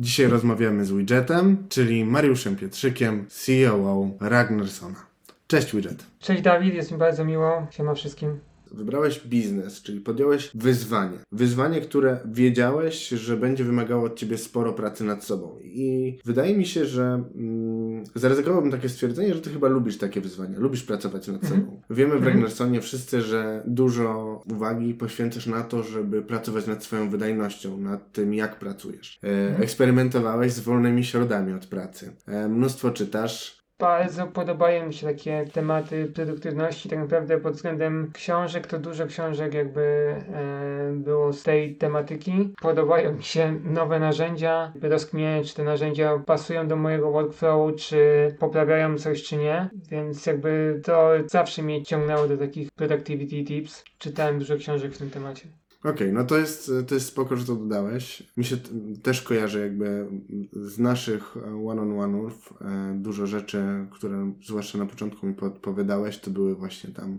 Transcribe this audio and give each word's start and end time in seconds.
Dzisiaj 0.00 0.26
rozmawiamy 0.26 0.84
z 0.84 0.92
Widgetem, 0.92 1.66
czyli 1.68 2.04
Mariuszem 2.04 2.56
Pietrzykiem, 2.56 3.26
CEO 3.28 4.10
Ragnarsona. 4.20 5.06
Cześć 5.46 5.76
Widget. 5.76 6.06
Cześć 6.20 6.42
Dawid, 6.42 6.74
jest 6.74 6.92
mi 6.92 6.98
bardzo 6.98 7.24
miło. 7.24 7.66
Siema 7.70 7.94
wszystkim. 7.94 8.38
Wybrałeś 8.72 9.20
biznes, 9.26 9.82
czyli 9.82 10.00
podjąłeś 10.00 10.50
wyzwanie. 10.54 11.18
Wyzwanie, 11.32 11.80
które 11.80 12.18
wiedziałeś, 12.32 13.08
że 13.08 13.36
będzie 13.36 13.64
wymagało 13.64 14.04
od 14.04 14.16
ciebie 14.18 14.38
sporo 14.38 14.72
pracy 14.72 15.04
nad 15.04 15.24
sobą. 15.24 15.58
I 15.62 16.18
wydaje 16.24 16.56
mi 16.58 16.66
się, 16.66 16.86
że 16.86 17.24
mm, 17.36 18.04
zaryzykowałbym 18.14 18.70
takie 18.70 18.88
stwierdzenie, 18.88 19.34
że 19.34 19.40
ty 19.40 19.50
chyba 19.50 19.68
lubisz 19.68 19.98
takie 19.98 20.20
wyzwania, 20.20 20.58
lubisz 20.58 20.82
pracować 20.82 21.28
nad 21.28 21.42
Mhm. 21.44 21.60
sobą. 21.62 21.80
Wiemy 21.90 22.10
w 22.12 22.16
Mhm. 22.16 22.32
Ragnarsonie 22.32 22.80
wszyscy, 22.80 23.22
że 23.22 23.62
dużo 23.66 24.40
uwagi 24.52 24.94
poświęcasz 24.94 25.46
na 25.46 25.62
to, 25.62 25.82
żeby 25.82 26.22
pracować 26.22 26.66
nad 26.66 26.84
swoją 26.84 27.10
wydajnością, 27.10 27.78
nad 27.78 28.12
tym, 28.12 28.34
jak 28.34 28.58
pracujesz. 28.58 29.18
E, 29.22 29.28
Mhm. 29.48 29.62
Eksperymentowałeś 29.62 30.52
z 30.52 30.60
wolnymi 30.60 31.04
środami 31.04 31.52
od 31.52 31.66
pracy. 31.66 32.12
E, 32.26 32.48
mnóstwo 32.48 32.90
czytasz. 32.90 33.57
Bardzo 33.78 34.26
podobają 34.26 34.86
mi 34.86 34.94
się 34.94 35.06
takie 35.06 35.44
tematy 35.52 36.06
produktywności. 36.14 36.88
Tak 36.88 36.98
naprawdę 36.98 37.40
pod 37.40 37.54
względem 37.54 38.10
książek, 38.14 38.66
to 38.66 38.78
dużo 38.78 39.06
książek 39.06 39.54
jakby 39.54 39.80
e, 39.80 40.92
było 40.92 41.32
z 41.32 41.42
tej 41.42 41.76
tematyki. 41.76 42.54
Podobają 42.62 43.12
mi 43.12 43.22
się 43.22 43.52
nowe 43.64 44.00
narzędzia. 44.00 44.72
Rozkminianie, 44.82 45.44
czy 45.44 45.54
te 45.54 45.64
narzędzia 45.64 46.18
pasują 46.26 46.68
do 46.68 46.76
mojego 46.76 47.10
workflowu, 47.10 47.72
czy 47.72 48.34
poprawiają 48.38 48.98
coś, 48.98 49.22
czy 49.22 49.36
nie. 49.36 49.70
Więc 49.90 50.26
jakby 50.26 50.80
to 50.84 51.10
zawsze 51.26 51.62
mnie 51.62 51.82
ciągnęło 51.82 52.28
do 52.28 52.36
takich 52.36 52.70
productivity 52.70 53.44
tips. 53.44 53.84
Czytałem 53.98 54.38
dużo 54.38 54.56
książek 54.56 54.92
w 54.92 54.98
tym 54.98 55.10
temacie. 55.10 55.48
Okej, 55.84 56.12
no 56.12 56.24
to 56.24 56.38
jest, 56.38 56.72
to 56.88 56.94
jest 56.94 57.06
spoko, 57.06 57.36
że 57.36 57.44
to 57.44 57.54
dodałeś. 57.56 58.22
Mi 58.36 58.44
się 58.44 58.56
też 59.02 59.22
kojarzy 59.22 59.60
jakby 59.60 60.06
z 60.52 60.78
naszych 60.78 61.36
e, 61.36 61.66
one-on-one'ów 61.66 62.30
e, 62.60 62.94
dużo 62.94 63.26
rzeczy, 63.26 63.62
które 63.90 64.32
zwłaszcza 64.44 64.78
na 64.78 64.86
początku 64.86 65.26
mi 65.26 65.34
podpowiadałeś, 65.34 66.18
to 66.18 66.30
były 66.30 66.54
właśnie 66.54 66.90
tam, 66.90 67.18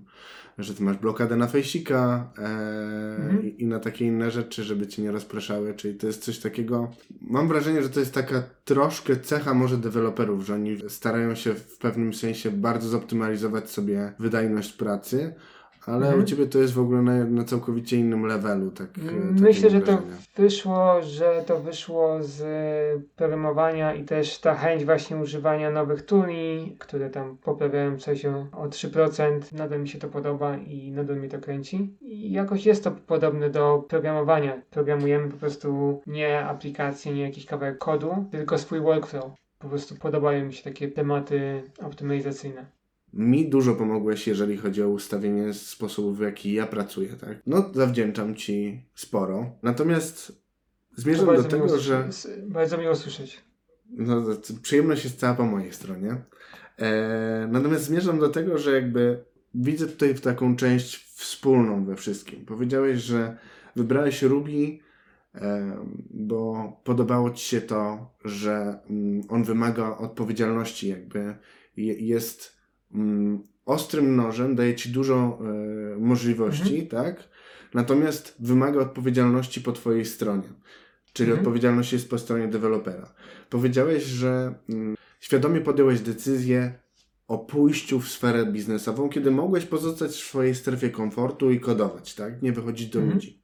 że 0.58 0.74
ty 0.74 0.84
masz 0.84 0.98
blokadę 0.98 1.36
na 1.36 1.48
fejsika 1.48 2.32
e, 2.38 2.80
Mhm. 3.20 3.44
i, 3.48 3.64
i 3.64 3.66
na 3.68 3.80
takie 3.80 4.06
inne 4.06 4.32
rzeczy, 4.32 4.64
żeby 4.64 4.88
cię 4.88 5.02
nie 5.02 5.12
rozpraszały, 5.12 5.74
czyli 5.74 5.96
to 5.96 6.08
jest 6.08 6.24
coś 6.24 6.40
takiego, 6.40 6.92
mam 7.22 7.48
wrażenie, 7.48 7.84
że 7.84 7.90
to 7.90 8.00
jest 8.00 8.14
taka 8.14 8.44
troszkę 8.66 9.16
cecha 9.16 9.54
może 9.54 9.78
deweloperów, 9.78 10.46
że 10.46 10.54
oni 10.54 10.78
starają 10.90 11.36
się 11.36 11.54
w 11.54 11.78
pewnym 11.78 12.14
sensie 12.14 12.52
bardzo 12.52 12.90
zoptymalizować 12.90 13.70
sobie 13.72 14.14
wydajność 14.20 14.74
pracy, 14.74 15.34
ale 15.90 16.06
Mhm. 16.06 16.24
u 16.24 16.26
Ciebie 16.26 16.48
to 16.48 16.60
jest 16.60 16.74
w 16.74 16.80
ogóle 16.80 17.02
na, 17.02 17.26
na 17.26 17.44
całkowicie 17.44 17.98
innym 17.98 18.26
levelu. 18.26 18.72
Tak, 18.72 18.88
e, 18.88 19.02
takie 19.02 19.42
Myślę, 19.42 19.70
że 19.70 19.82
to 19.82 20.02
wyszło, 20.36 21.02
że 21.02 21.44
to 21.48 21.60
wyszło 21.60 22.18
z 22.22 22.42
programowania 23.16 23.94
i 23.94 24.04
też 24.04 24.40
ta 24.40 24.56
chęć 24.56 24.86
właśnie 24.86 25.18
używania 25.18 25.72
nowych 25.72 26.06
tuli, 26.06 26.76
które 26.80 27.10
tam 27.10 27.38
poprawiają 27.38 27.98
coś 27.98 28.26
o, 28.26 28.48
o 28.52 28.68
3%. 28.68 29.54
Nadal 29.54 29.82
mi 29.82 29.88
się 29.88 30.00
to 30.00 30.08
podoba 30.08 30.58
i 30.58 30.92
nadal 30.92 31.16
mnie 31.18 31.30
to 31.30 31.40
kręci. 31.40 31.98
I 32.02 32.32
jakoś 32.32 32.66
jest 32.66 32.84
to 32.84 32.92
podobne 32.92 33.50
do 33.50 33.86
programowania. 33.90 34.62
Programujemy 34.70 35.30
po 35.30 35.38
prostu 35.38 36.02
nie 36.08 36.40
aplikację, 36.46 37.14
nie 37.14 37.22
jakiś 37.22 37.46
kawałek 37.46 37.78
kodu, 37.78 38.26
tylko 38.32 38.58
swój 38.58 38.80
workflow. 38.82 39.32
Po 39.60 39.70
prostu 39.70 39.96
podobają 39.96 40.46
mi 40.46 40.54
się 40.54 40.64
takie 40.64 40.88
tematy 40.88 41.64
optymalizacyjne. 41.82 42.66
Mi 43.14 43.50
dużo 43.50 43.76
pomogłeś, 43.76 44.28
jeżeli 44.28 44.58
chodzi 44.58 44.84
o 44.84 44.90
ustawienie 44.90 45.54
sposobów, 45.54 46.18
w 46.18 46.22
jaki 46.22 46.54
ja 46.54 46.68
pracuję, 46.68 47.10
tak? 47.10 47.38
No, 47.48 47.70
zawdzięczam 47.74 48.36
Ci 48.36 48.84
sporo. 48.96 49.52
Natomiast 49.64 50.42
zmierzam 50.96 51.26
do 51.26 51.32
miło 51.32 51.44
tego, 51.44 51.80
że 51.80 52.10
Bardzo 52.48 52.78
miło 52.78 52.96
słyszeć. 52.96 53.42
no, 53.90 54.24
przyjemność 54.62 55.04
jest 55.04 55.20
cała 55.20 55.36
po 55.36 55.46
mojej 55.46 55.74
stronie. 55.74 56.16
E, 56.78 57.48
natomiast 57.52 57.84
zmierzam 57.84 58.20
do 58.20 58.30
tego, 58.30 58.58
że 58.58 58.72
jakby 58.72 59.24
widzę 59.54 59.88
tutaj 59.88 60.16
taką 60.16 60.56
część 60.56 61.06
wspólną 61.14 61.86
we 61.86 61.96
wszystkim. 61.96 62.46
Powiedziałeś, 62.46 63.00
że 63.00 63.38
wybrałeś 63.76 64.22
Ruby, 64.22 64.80
e, 65.36 65.78
bo 66.10 66.72
podobało 66.84 67.32
Ci 67.32 67.46
się 67.46 67.62
to, 67.62 68.12
że 68.26 68.80
mm, 68.90 69.22
on 69.30 69.44
wymaga 69.44 69.98
odpowiedzialności, 69.98 70.90
jakby 70.90 71.36
je, 71.78 71.94
jest 71.94 72.59
ostrym 73.66 74.16
nożem, 74.16 74.56
daje 74.56 74.76
Ci 74.76 74.90
dużo 74.90 75.40
e, 75.96 76.00
możliwości, 76.00 76.88
tak? 76.88 77.30
Natomiast 77.74 78.36
wymaga 78.40 78.80
odpowiedzialności 78.80 79.62
po 79.62 79.72
Twojej 79.72 80.06
stronie. 80.06 80.50
Czyli 81.14 81.30
Mhm. 81.30 81.40
odpowiedzialność 81.40 81.94
jest 81.94 82.10
po 82.10 82.18
stronie 82.18 82.48
dewelopera. 82.48 83.14
Powiedziałeś, 83.50 84.04
że 84.04 84.54
mm, 84.70 84.96
świadomie 85.20 85.62
podjąłeś 85.62 86.00
decyzję 86.00 86.74
o 87.28 87.38
pójściu 87.38 88.00
w 88.00 88.10
sferę 88.10 88.46
biznesową, 88.46 89.10
kiedy 89.10 89.32
mogłeś 89.32 89.66
pozostać 89.66 90.12
w 90.12 90.16
swojej 90.28 90.56
strefie 90.56 90.90
komfortu 90.90 91.52
i 91.52 91.60
kodować, 91.60 92.16
tak? 92.16 92.42
Nie 92.42 92.52
wychodzić 92.52 92.90
do 92.90 93.00
Mhm. 93.00 93.16
ludzi. 93.16 93.42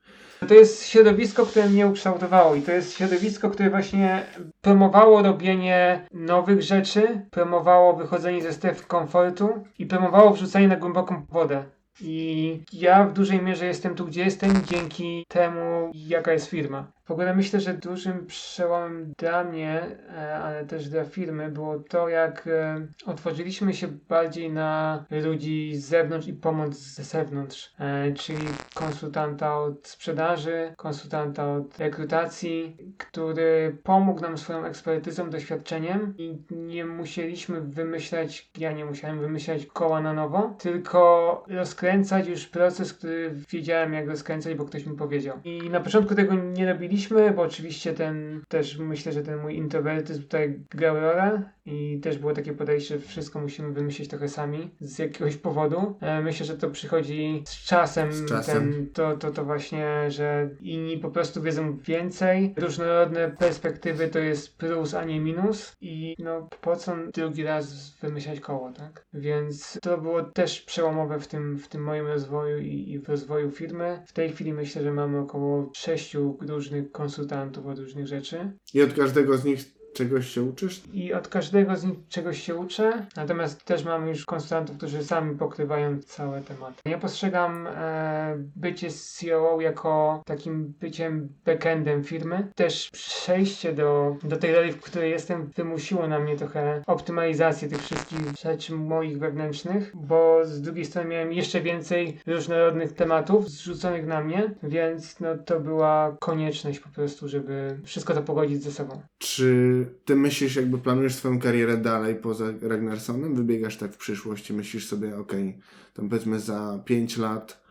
To 0.47 0.53
jest 0.53 0.87
środowisko, 0.87 1.45
które 1.45 1.69
mnie 1.69 1.87
ukształtowało 1.87 2.55
i 2.55 2.61
to 2.61 2.71
jest 2.71 2.97
środowisko, 2.97 3.49
które 3.49 3.69
właśnie 3.69 4.25
promowało 4.61 5.21
robienie 5.21 6.07
nowych 6.13 6.61
rzeczy, 6.61 7.21
promowało 7.31 7.93
wychodzenie 7.93 8.43
ze 8.43 8.53
strefy 8.53 8.85
komfortu 8.87 9.63
i 9.79 9.85
promowało 9.85 10.31
wrzucanie 10.31 10.67
na 10.67 10.75
głęboką 10.75 11.25
wodę. 11.29 11.63
I 12.01 12.59
ja 12.73 13.03
w 13.03 13.13
dużej 13.13 13.41
mierze 13.41 13.65
jestem 13.65 13.95
tu, 13.95 14.05
gdzie 14.05 14.23
jestem 14.23 14.65
dzięki 14.65 15.25
temu, 15.27 15.91
jaka 15.93 16.33
jest 16.33 16.49
firma. 16.49 16.94
W 17.05 17.11
ogóle 17.11 17.35
myślę, 17.35 17.59
że 17.59 17.73
dużym 17.73 18.25
przełomem 18.25 19.13
dla 19.17 19.43
mnie, 19.43 19.81
e, 20.17 20.35
ale 20.35 20.65
też 20.65 20.89
dla 20.89 21.05
firmy 21.05 21.51
było 21.51 21.79
to, 21.79 22.09
jak 22.09 22.47
e, 22.47 22.87
otworzyliśmy 23.05 23.73
się 23.73 23.87
bardziej 23.87 24.51
na 24.51 25.05
ludzi 25.11 25.75
z 25.75 25.85
zewnątrz 25.85 26.27
i 26.27 26.33
pomoc 26.33 26.75
z 26.75 27.01
zewnątrz, 27.01 27.73
e, 27.79 28.13
czyli 28.13 28.47
konsultanta 28.73 29.59
od 29.59 29.87
sprzedaży, 29.87 30.73
konsultanta 30.77 31.53
od 31.53 31.79
rekrutacji, 31.79 32.77
który 32.97 33.77
pomógł 33.83 34.21
nam 34.21 34.37
swoją 34.37 34.65
ekspertyzą, 34.65 35.29
doświadczeniem 35.29 36.13
i 36.17 36.37
nie 36.51 36.85
musieliśmy 36.85 37.61
wymyślać, 37.61 38.49
ja 38.57 38.71
nie 38.71 38.85
musiałem 38.85 39.19
wymyślać 39.19 39.65
koła 39.65 40.01
na 40.01 40.13
nowo, 40.13 40.55
tylko 40.59 41.43
rozkręcać 41.47 42.27
już 42.27 42.47
proces, 42.47 42.93
który 42.93 43.35
wiedziałem 43.49 43.93
jak 43.93 44.07
rozkręcać, 44.07 44.55
bo 44.55 44.65
ktoś 44.65 44.85
mi 44.85 44.97
powiedział. 44.97 45.39
I 45.43 45.69
na 45.69 45.79
początku 45.79 46.15
tego 46.15 46.33
nie 46.33 46.65
robiliśmy, 46.65 46.94
bo 47.35 47.41
oczywiście 47.41 47.93
ten, 47.93 48.41
też 48.47 48.77
myślę, 48.77 49.11
że 49.11 49.23
ten 49.23 49.41
mój 49.41 49.55
introwertyzm 49.55 50.21
tutaj 50.21 50.59
grał 50.69 50.99
rolę 50.99 51.54
i 51.65 51.99
też 51.99 52.17
było 52.17 52.33
takie 52.33 52.53
podejście, 52.53 52.99
że 52.99 53.07
wszystko 53.07 53.41
musimy 53.41 53.71
wymyślić 53.71 54.09
trochę 54.09 54.29
sami 54.29 54.69
z 54.79 54.99
jakiegoś 54.99 55.37
powodu. 55.37 55.95
E, 56.01 56.21
Myślę, 56.21 56.45
że 56.45 56.57
to 56.57 56.69
przychodzi 56.69 57.43
z 57.47 57.65
czasem, 57.65 58.13
Z 58.13 58.25
czasem. 58.25 58.73
Ten, 58.73 58.89
to, 58.93 59.17
to, 59.17 59.31
to 59.31 59.45
właśnie, 59.45 60.11
że 60.11 60.49
inni 60.61 60.97
po 60.97 61.11
prostu 61.11 61.41
wiedzą 61.41 61.77
więcej. 61.77 62.53
Różnorodne 62.57 63.31
perspektywy 63.31 64.07
to 64.07 64.19
jest 64.19 64.57
plus, 64.57 64.93
a 64.93 65.03
nie 65.03 65.19
minus 65.19 65.73
i 65.81 66.15
no 66.19 66.49
po 66.61 66.75
co 66.75 66.95
drugi 67.13 67.43
raz 67.43 67.95
wymyślać 68.01 68.39
koło, 68.39 68.71
tak? 68.71 69.05
Więc 69.13 69.79
to 69.81 69.97
było 69.97 70.23
też 70.23 70.61
przełomowe 70.61 71.19
w 71.19 71.27
tym, 71.27 71.57
w 71.57 71.67
tym 71.67 71.83
moim 71.83 72.07
rozwoju 72.07 72.59
i, 72.59 72.91
i 72.91 72.99
w 72.99 73.09
rozwoju 73.09 73.51
firmy. 73.51 74.03
W 74.07 74.13
tej 74.13 74.29
chwili 74.29 74.53
myślę, 74.53 74.83
że 74.83 74.91
mamy 74.91 75.19
około 75.19 75.71
sześciu 75.75 76.37
różnych 76.41 76.91
konsultantów 76.91 77.65
od 77.65 77.79
różnych 77.79 78.07
rzeczy 78.07 78.51
I 78.73 78.81
od 78.81 78.93
każdego 78.93 79.37
z 79.37 79.45
nich 79.45 79.75
czegoś 79.95 80.27
się 80.27 80.43
uczysz? 80.43 80.83
i 80.93 81.13
od 81.13 81.27
każdego 81.27 81.75
z 81.75 81.83
nich 81.83 81.97
czegoś 82.09 82.41
się 82.41 82.55
uczę, 82.55 83.05
natomiast 83.15 83.63
też 83.63 83.83
mamy 83.83 84.09
już 84.09 84.25
konsultantów, 84.25 84.77
którzy 84.77 85.03
sami 85.03 85.37
pokrywają 85.37 85.99
całe 86.01 86.41
tematy. 86.41 86.75
Ja 86.85 86.97
postrzegam 86.97 87.67
e, 87.67 88.35
bycie 88.55 88.89
CEO 88.89 89.61
jako 89.61 90.23
takim 90.25 90.73
byciem 90.79 91.29
backendem 91.45 92.03
firmy. 92.03 92.47
Też 92.55 92.89
przejście 92.91 93.73
do, 93.73 94.15
do 94.23 94.37
tej 94.37 94.55
roli, 94.55 94.71
w 94.71 94.81
której 94.81 95.11
jestem, 95.11 95.45
wymusiło 95.55 96.07
na 96.07 96.19
mnie 96.19 96.35
trochę 96.35 96.81
optymalizację 96.87 97.69
tych 97.69 97.83
wszystkich 97.83 98.19
rzeczy 98.41 98.75
moich 98.75 99.19
wewnętrznych, 99.19 99.91
bo 99.95 100.39
z 100.45 100.61
drugiej 100.61 100.85
strony 100.85 101.09
miałem 101.09 101.33
jeszcze 101.33 101.61
więcej 101.61 102.19
różnorodnych 102.27 102.93
tematów 102.93 103.49
zrzuconych 103.49 104.05
na 104.05 104.21
mnie, 104.21 104.53
więc 104.63 105.19
no, 105.19 105.37
to 105.37 105.59
była 105.59 106.17
konieczność 106.19 106.79
po 106.79 106.89
prostu, 106.89 107.27
żeby 107.27 107.79
wszystko 107.83 108.13
to 108.13 108.21
pogodzić 108.21 108.63
ze 108.63 108.71
sobą. 108.71 109.01
Czy 109.17 109.84
ty 110.05 110.15
myślisz, 110.15 110.55
jakby 110.55 110.77
planujesz 110.77 111.15
swoją 111.15 111.39
karierę 111.39 111.77
dalej 111.77 112.15
poza 112.15 112.45
Ragnarsonem? 112.61 113.35
Wybiegasz 113.35 113.77
tak 113.77 113.93
w 113.93 113.97
przyszłość 113.97 114.49
i 114.49 114.53
myślisz 114.53 114.87
sobie, 114.87 115.17
okej, 115.17 115.57
tam 115.93 116.09
powiedzmy 116.09 116.39
za 116.39 116.79
5 116.85 117.17
lat, 117.17 117.65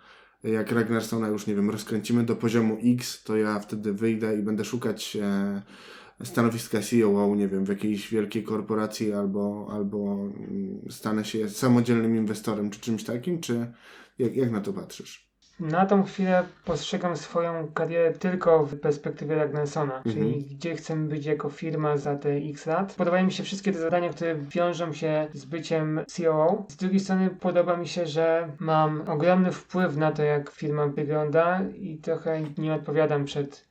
jak 0.44 0.72
Ragnarsona 0.72 1.28
już, 1.28 1.46
nie 1.46 1.55
wiem, 1.55 1.70
rozkręcimy 1.70 2.25
do 2.25 2.37
poziomu 2.37 2.78
X, 2.84 3.25
to 3.25 3.37
ja 3.37 3.58
wtedy 3.61 3.93
wyjdę 3.93 4.38
i 4.38 4.43
będę 4.43 4.64
szukać 4.64 5.16
e, 5.16 5.62
stanowiska 6.25 6.81
CEO, 6.81 7.34
nie 7.37 7.49
wiem, 7.49 7.64
w 7.64 7.69
jakiejś 7.69 8.11
wielkiej 8.11 8.43
korporacji 8.43 9.12
albo, 9.12 9.69
albo 9.72 10.14
mm, 10.49 10.81
stanę 10.90 11.25
się 11.25 11.49
samodzielnym 11.49 12.16
inwestorem 12.16 12.70
czy 12.70 12.81
czymś 12.81 13.05
takim, 13.05 13.40
czy 13.40 13.72
jak, 14.19 14.37
jak 14.37 14.50
na 14.50 14.61
to 14.61 14.72
patrzysz? 14.72 15.24
Na 15.60 15.86
tą 15.86 16.02
chwilę 16.02 16.44
postrzegam 16.64 17.16
swoją 17.16 17.68
karierę 17.68 18.12
tylko 18.12 18.66
w 18.66 18.80
perspektywie 18.80 19.34
Ragnarsona, 19.36 20.02
czyli 20.12 20.42
gdzie 20.44 20.76
chcemy 20.76 21.08
być 21.08 21.26
jako 21.26 21.50
firma 21.50 21.96
za 21.96 22.16
te 22.16 22.30
x 22.30 22.66
lat. 22.66 22.94
Podobają 22.94 23.24
mi 23.24 23.32
się 23.32 23.42
wszystkie 23.42 23.72
te 23.72 23.78
zadania, 23.78 24.08
które 24.08 24.34
wiążą 24.34 24.92
się 24.92 25.28
z 25.32 25.44
byciem 25.44 26.00
COO. 26.16 26.64
Z 26.68 26.76
drugiej 26.76 27.00
strony 27.00 27.30
podoba 27.30 27.76
mi 27.76 27.88
się, 27.88 28.06
że 28.06 28.48
mam 28.58 29.08
ogromny 29.08 29.52
wpływ 29.52 29.96
na 29.96 30.12
to, 30.12 30.22
jak 30.22 30.50
firma 30.50 30.86
wygląda 30.86 31.60
i 31.78 31.98
trochę 31.98 32.42
nie 32.58 32.74
odpowiadam 32.74 33.24
przed 33.24 33.68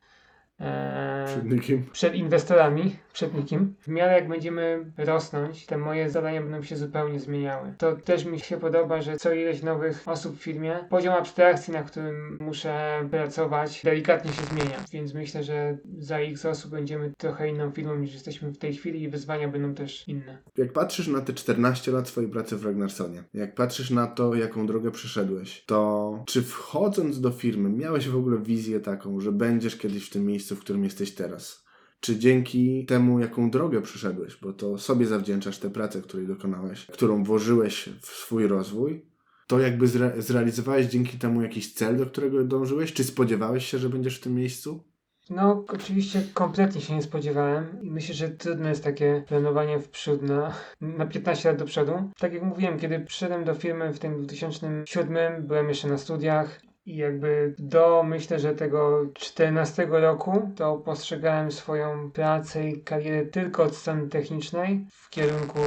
e, 0.59 1.25
Przed 1.25 1.91
przed 1.91 2.15
inwestorami, 2.15 2.95
przed 3.13 3.33
nikim. 3.33 3.75
W 3.79 3.87
miarę 3.87 4.13
jak 4.13 4.27
będziemy 4.27 4.91
rosnąć, 4.97 5.65
te 5.65 5.77
moje 5.77 6.09
zadania 6.09 6.41
będą 6.41 6.63
się 6.63 6.75
zupełnie 6.75 7.19
zmieniały. 7.19 7.73
To 7.77 7.95
też 7.95 8.25
mi 8.25 8.39
się 8.39 8.57
podoba, 8.57 9.01
że 9.01 9.17
co 9.17 9.33
ileś 9.33 9.63
nowych 9.63 10.07
osób 10.07 10.37
w 10.37 10.41
firmie, 10.41 10.79
poziom 10.89 11.13
abstrakcji, 11.13 11.73
na 11.73 11.83
którym 11.83 12.37
muszę 12.41 13.07
pracować, 13.11 13.81
delikatnie 13.83 14.31
się 14.31 14.41
zmienia. 14.41 14.77
Więc 14.91 15.13
myślę, 15.13 15.43
że 15.43 15.77
za 15.97 16.19
x 16.19 16.45
osób 16.45 16.71
będziemy 16.71 17.11
trochę 17.17 17.49
inną 17.49 17.71
firmą 17.71 17.95
niż 17.95 18.13
jesteśmy 18.13 18.51
w 18.51 18.57
tej 18.57 18.75
chwili 18.75 19.03
i 19.03 19.09
wyzwania 19.09 19.47
będą 19.47 19.73
też 19.73 20.07
inne. 20.07 20.37
Jak 20.57 20.73
patrzysz 20.73 21.07
na 21.07 21.21
te 21.21 21.33
14 21.33 21.91
lat 21.91 22.07
swojej 22.07 22.29
pracy 22.29 22.57
w 22.57 22.65
Ragnarsonie, 22.65 23.23
jak 23.33 23.55
patrzysz 23.55 23.89
na 23.89 24.07
to, 24.07 24.35
jaką 24.35 24.67
drogę 24.67 24.91
przeszedłeś, 24.91 25.63
to 25.65 26.23
czy 26.25 26.41
wchodząc 26.41 27.21
do 27.21 27.31
firmy 27.31 27.69
miałeś 27.69 28.09
w 28.09 28.17
ogóle 28.17 28.37
wizję 28.37 28.79
taką, 28.79 29.19
że 29.19 29.31
będziesz 29.31 29.77
kiedyś 29.77 30.09
w 30.09 30.09
tym 30.09 30.25
miejscu, 30.25 30.55
w 30.55 30.59
którym 30.59 30.83
jesteś 30.83 31.15
teraz? 31.15 31.63
Czy 32.03 32.19
dzięki 32.19 32.85
temu, 32.85 33.19
jaką 33.19 33.49
drogę 33.49 33.81
przeszedłeś, 33.81 34.37
bo 34.41 34.53
to 34.53 34.77
sobie 34.77 35.05
zawdzięczasz 35.05 35.57
tę 35.57 35.69
pracę, 35.69 36.01
której 36.01 36.27
dokonałeś, 36.27 36.85
którą 36.85 37.23
włożyłeś 37.23 37.89
w 38.01 38.05
swój 38.05 38.47
rozwój, 38.47 39.05
to 39.47 39.59
jakby 39.59 39.87
zre- 39.87 40.21
zrealizowałeś 40.21 40.85
dzięki 40.85 41.17
temu 41.17 41.41
jakiś 41.41 41.73
cel, 41.73 41.97
do 41.97 42.05
którego 42.05 42.43
dążyłeś? 42.43 42.93
Czy 42.93 43.03
spodziewałeś 43.03 43.65
się, 43.65 43.77
że 43.77 43.89
będziesz 43.89 44.17
w 44.17 44.23
tym 44.23 44.35
miejscu? 44.35 44.83
No, 45.29 45.65
oczywiście 45.67 46.23
kompletnie 46.33 46.81
się 46.81 46.95
nie 46.95 47.01
spodziewałem 47.01 47.81
i 47.81 47.91
myślę, 47.91 48.15
że 48.15 48.29
trudne 48.29 48.69
jest 48.69 48.83
takie 48.83 49.23
planowanie 49.27 49.79
w 49.79 49.89
przód 49.89 50.21
na, 50.21 50.53
na 50.81 51.05
15 51.05 51.49
lat 51.49 51.57
do 51.57 51.65
przodu. 51.65 52.11
Tak 52.19 52.33
jak 52.33 52.43
mówiłem, 52.43 52.79
kiedy 52.79 52.99
przyszedłem 52.99 53.43
do 53.43 53.53
firmy 53.53 53.93
w 53.93 53.99
tym 53.99 54.21
2007, 54.23 55.47
byłem 55.47 55.69
jeszcze 55.69 55.87
na 55.87 55.97
studiach 55.97 56.61
i 56.85 56.95
jakby 56.95 57.55
do 57.59 58.03
myślę, 58.03 58.39
że 58.39 58.55
tego 58.55 59.05
14 59.13 59.87
roku 59.89 60.51
to 60.55 60.77
postrzegałem 60.77 61.51
swoją 61.51 62.11
pracę 62.11 62.69
i 62.69 62.81
karierę 62.81 63.25
tylko 63.25 63.63
od 63.63 63.75
strony 63.75 64.09
technicznej 64.09 64.85
w 64.91 65.09
kierunku 65.09 65.59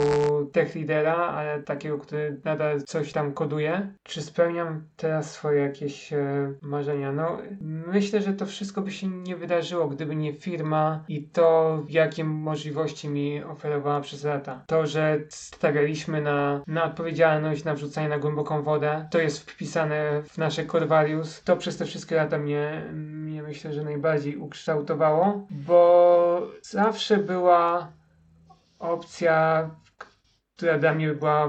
tech 0.52 0.74
leadera, 0.74 1.14
ale 1.14 1.62
takiego, 1.62 1.98
który 1.98 2.40
nadal 2.44 2.82
coś 2.82 3.12
tam 3.12 3.32
koduje. 3.32 3.92
Czy 4.02 4.22
spełniam 4.22 4.84
teraz 4.96 5.32
swoje 5.32 5.60
jakieś 5.60 6.12
e, 6.12 6.52
marzenia? 6.62 7.12
No, 7.12 7.38
myślę, 7.60 8.22
że 8.22 8.32
to 8.32 8.46
wszystko 8.46 8.80
by 8.80 8.90
się 8.90 9.08
nie 9.08 9.36
wydarzyło, 9.36 9.88
gdyby 9.88 10.16
nie 10.16 10.32
firma 10.32 11.04
i 11.08 11.22
to, 11.22 11.82
jakie 11.88 12.24
możliwości 12.24 13.08
mi 13.08 13.44
oferowała 13.44 14.00
przez 14.00 14.24
lata. 14.24 14.64
To, 14.66 14.86
że 14.86 15.18
stawialiśmy 15.28 16.20
na, 16.20 16.62
na 16.66 16.84
odpowiedzialność, 16.84 17.64
na 17.64 17.74
wrzucanie 17.74 18.08
na 18.08 18.18
głęboką 18.18 18.62
wodę, 18.62 19.08
to 19.10 19.18
jest 19.18 19.50
wpisane 19.50 20.22
w 20.22 20.38
nasze 20.38 20.66
core 20.66 20.86
To 21.44 21.56
przez 21.56 21.76
te 21.76 21.84
wszystkie 21.84 22.16
lata 22.16 22.38
mnie, 22.38 22.90
mnie 22.92 23.42
myślę, 23.42 23.72
że 23.72 23.82
najbardziej 23.82 24.36
ukształtowało, 24.36 25.46
bo 25.50 26.42
zawsze 26.62 27.16
była 27.16 27.92
opcja, 28.78 29.70
która 30.56 30.78
dla 30.78 30.94
mnie 30.94 31.14
była 31.14 31.48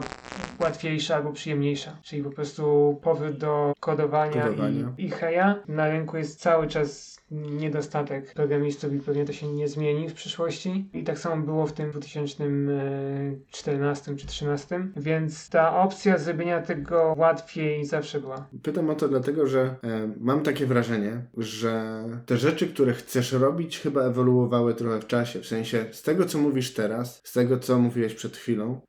łatwiejsza 0.60 1.16
albo 1.16 1.34
przyjemniejsza. 1.34 1.98
Czyli 2.02 2.24
po 2.24 2.32
prostu 2.32 2.98
powrót 3.04 3.38
do 3.38 3.74
kodowania, 3.80 4.42
Kodowania. 4.44 4.94
i, 4.98 5.06
i 5.06 5.10
heja. 5.10 5.64
Na 5.68 5.90
rynku 5.90 6.18
jest 6.18 6.40
cały 6.40 6.68
czas 6.68 7.18
niedostatek 7.32 8.34
programistów 8.34 8.94
i 8.94 9.00
pewnie 9.00 9.26
to 9.26 9.34
się 9.34 9.48
nie 9.48 9.68
zmieni 9.68 10.10
w 10.10 10.14
przyszłości. 10.14 10.90
I 10.94 11.04
tak 11.04 11.20
samo 11.20 11.46
było 11.46 11.68
w 11.68 11.74
tym 11.74 11.92
2014 11.92 13.38
czy 13.52 13.64
2013, 13.78 14.88
więc 14.98 15.50
ta 15.50 15.82
opcja 15.82 16.18
zrobienia 16.18 16.62
tego 16.62 17.16
łatwiej 17.18 17.86
zawsze 17.86 18.20
była. 18.20 18.48
Pytam 18.64 18.90
o 18.90 18.96
to 18.96 19.08
dlatego, 19.08 19.48
że 19.48 19.62
e, 19.62 19.76
mam 20.20 20.44
takie 20.44 20.66
wrażenie, 20.66 21.22
że 21.38 22.04
te 22.26 22.38
rzeczy, 22.38 22.68
które 22.68 22.94
chcesz 22.94 23.32
robić, 23.32 23.80
chyba 23.80 24.02
ewoluowały 24.02 24.74
trochę 24.74 25.00
w 25.02 25.08
czasie. 25.08 25.40
W 25.40 25.48
sensie 25.48 25.86
z 25.92 26.02
tego, 26.02 26.26
co 26.26 26.38
mówisz 26.38 26.74
teraz, 26.74 27.22
z 27.24 27.34
tego, 27.34 27.60
co 27.60 27.80
mówiłeś 27.80 28.14
przed 28.14 28.38
chwilą, 28.38 28.82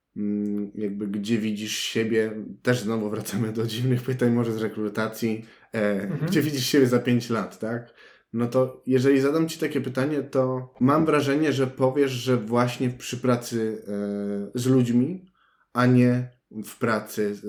jakby 0.74 1.06
gdzie 1.06 1.38
widzisz 1.38 1.76
siebie, 1.76 2.32
też 2.62 2.80
znowu 2.80 3.10
wracamy 3.10 3.52
do 3.52 3.66
dziwnych 3.66 4.02
pytań, 4.02 4.32
może 4.32 4.52
z 4.52 4.62
rekrutacji, 4.62 5.44
e, 5.72 6.06
gdzie 6.26 6.42
widzisz 6.42 6.66
siebie 6.66 6.86
za 6.86 6.98
5 6.98 7.30
lat, 7.30 7.58
tak? 7.58 7.94
No 8.32 8.46
to 8.46 8.82
jeżeli 8.86 9.20
zadam 9.20 9.48
Ci 9.48 9.58
takie 9.58 9.80
pytanie, 9.80 10.22
to 10.22 10.74
mam 10.80 11.06
wrażenie, 11.06 11.52
że 11.52 11.66
powiesz, 11.66 12.10
że 12.10 12.36
właśnie 12.36 12.90
przy 12.90 13.16
pracy 13.16 13.82
e, 13.88 14.58
z 14.58 14.66
ludźmi, 14.66 15.24
a 15.72 15.86
nie 15.86 16.38
w 16.64 16.78
pracy 16.78 17.34
z, 17.34 17.44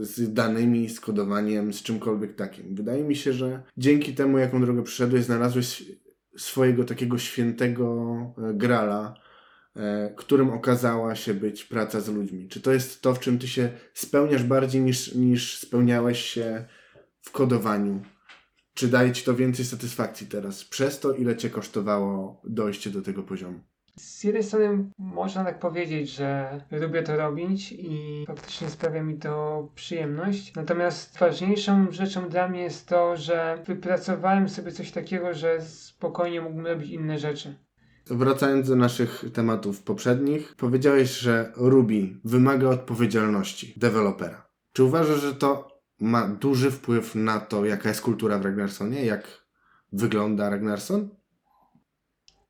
z 0.00 0.32
danymi, 0.32 0.88
z 0.88 1.00
kodowaniem, 1.00 1.72
z 1.72 1.82
czymkolwiek 1.82 2.34
takim. 2.34 2.74
Wydaje 2.74 3.04
mi 3.04 3.16
się, 3.16 3.32
że 3.32 3.62
dzięki 3.76 4.14
temu, 4.14 4.38
jaką 4.38 4.60
drogę 4.60 4.82
przyszedłeś, 4.82 5.24
znalazłeś 5.24 5.84
swojego 6.36 6.84
takiego 6.84 7.18
świętego 7.18 8.16
e, 8.38 8.54
grala, 8.54 9.14
e, 9.18 9.23
którym 10.16 10.50
okazała 10.50 11.14
się 11.14 11.34
być 11.34 11.64
praca 11.64 12.00
z 12.00 12.08
ludźmi. 12.08 12.48
Czy 12.48 12.60
to 12.60 12.72
jest 12.72 13.02
to, 13.02 13.14
w 13.14 13.20
czym 13.20 13.38
ty 13.38 13.48
się 13.48 13.68
spełniasz 13.94 14.42
bardziej 14.42 14.82
niż, 14.82 15.14
niż 15.14 15.58
spełniałeś 15.58 16.18
się 16.18 16.64
w 17.20 17.30
kodowaniu? 17.30 18.02
Czy 18.74 18.88
daje 18.88 19.12
ci 19.12 19.24
to 19.24 19.34
więcej 19.34 19.64
satysfakcji 19.64 20.26
teraz 20.26 20.64
przez 20.64 21.00
to, 21.00 21.12
ile 21.12 21.36
cię 21.36 21.50
kosztowało 21.50 22.40
dojście 22.44 22.90
do 22.90 23.02
tego 23.02 23.22
poziomu? 23.22 23.60
Z 23.96 24.24
jednej 24.24 24.42
strony 24.42 24.90
można 24.98 25.44
tak 25.44 25.58
powiedzieć, 25.58 26.10
że 26.10 26.60
lubię 26.70 27.02
to 27.02 27.16
robić 27.16 27.72
i 27.72 28.24
faktycznie 28.26 28.70
sprawia 28.70 29.02
mi 29.02 29.18
to 29.18 29.68
przyjemność. 29.74 30.54
Natomiast 30.54 31.18
ważniejszą 31.18 31.86
rzeczą 31.90 32.28
dla 32.28 32.48
mnie 32.48 32.62
jest 32.62 32.88
to, 32.88 33.16
że 33.16 33.62
wypracowałem 33.66 34.48
sobie 34.48 34.72
coś 34.72 34.90
takiego, 34.90 35.34
że 35.34 35.60
spokojnie 35.60 36.40
mógłbym 36.40 36.66
robić 36.66 36.90
inne 36.90 37.18
rzeczy. 37.18 37.54
Wracając 38.06 38.68
do 38.68 38.76
naszych 38.76 39.24
tematów 39.32 39.82
poprzednich, 39.82 40.54
powiedziałeś, 40.56 41.18
że 41.18 41.52
Ruby 41.56 42.20
wymaga 42.24 42.68
odpowiedzialności 42.68 43.74
dewelopera. 43.76 44.48
Czy 44.72 44.84
uważasz, 44.84 45.20
że 45.20 45.34
to 45.34 45.80
ma 46.00 46.28
duży 46.28 46.70
wpływ 46.70 47.14
na 47.14 47.40
to, 47.40 47.64
jaka 47.64 47.88
jest 47.88 48.00
kultura 48.00 48.38
w 48.38 48.44
Ragnarsonie? 48.44 49.04
Jak 49.04 49.46
wygląda 49.92 50.50
Ragnarson? 50.50 51.08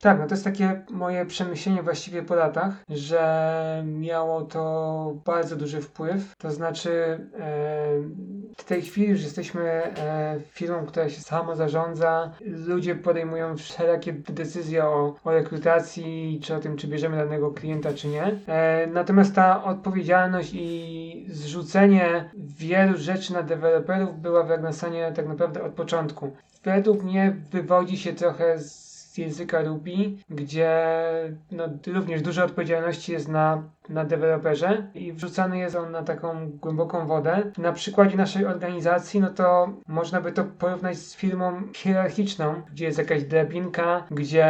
Tak, 0.00 0.18
no 0.18 0.26
to 0.26 0.34
jest 0.34 0.44
takie 0.44 0.84
moje 0.90 1.26
przemyślenie 1.26 1.82
właściwie 1.82 2.22
po 2.22 2.34
latach, 2.34 2.74
że 2.88 3.84
miało 3.86 4.42
to 4.42 5.14
bardzo 5.24 5.56
duży 5.56 5.80
wpływ. 5.80 6.36
To 6.38 6.50
znaczy, 6.50 6.90
w 8.56 8.64
tej 8.64 8.82
chwili 8.82 9.08
już 9.08 9.22
jesteśmy 9.22 9.62
e, 9.62 10.40
firmą, 10.50 10.86
która 10.86 11.08
się 11.08 11.20
sama 11.20 11.56
zarządza. 11.56 12.32
Ludzie 12.40 12.94
podejmują 12.94 13.56
wszelakie 13.56 14.12
decyzje 14.12 14.84
o, 14.84 15.14
o 15.24 15.30
rekrutacji, 15.30 16.40
czy 16.42 16.54
o 16.54 16.58
tym, 16.60 16.76
czy 16.76 16.88
bierzemy 16.88 17.16
danego 17.16 17.50
klienta, 17.50 17.92
czy 17.92 18.08
nie. 18.08 18.24
E, 18.46 18.86
natomiast 18.86 19.34
ta 19.34 19.64
odpowiedzialność 19.64 20.50
i 20.54 21.26
zrzucenie 21.28 22.30
wielu 22.34 22.98
rzeczy 22.98 23.32
na 23.32 23.42
deweloperów 23.42 24.20
była 24.20 24.42
w 24.42 24.50
Ragnarsanie 24.50 25.12
tak 25.16 25.28
naprawdę 25.28 25.62
od 25.62 25.72
początku. 25.72 26.30
Według 26.64 27.02
mnie 27.02 27.36
wywodzi 27.50 27.98
się 27.98 28.12
trochę 28.12 28.58
z 28.58 28.93
z 29.14 29.18
języka 29.18 29.62
Ruby, 29.62 29.92
gdzie 30.30 30.92
no, 31.50 31.64
również 31.86 32.22
dużo 32.22 32.44
odpowiedzialności 32.44 33.12
jest 33.12 33.28
na, 33.28 33.62
na 33.88 34.04
deweloperze 34.04 34.86
i 34.94 35.12
wrzucany 35.12 35.58
jest 35.58 35.76
on 35.76 35.90
na 35.90 36.02
taką 36.02 36.50
głęboką 36.50 37.06
wodę. 37.06 37.42
Na 37.58 37.72
przykładzie 37.72 38.16
naszej 38.16 38.46
organizacji, 38.46 39.20
no 39.20 39.30
to 39.30 39.68
można 39.88 40.20
by 40.20 40.32
to 40.32 40.44
porównać 40.44 40.98
z 40.98 41.16
firmą 41.16 41.62
hierarchiczną, 41.74 42.62
gdzie 42.72 42.84
jest 42.84 42.98
jakaś 42.98 43.24
drabinka, 43.24 44.06
gdzie 44.10 44.46